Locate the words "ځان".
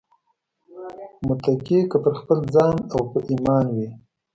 2.53-2.75